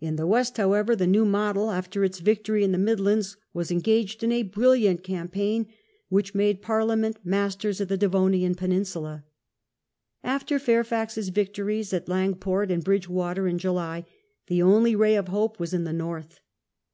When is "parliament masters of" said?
6.62-7.88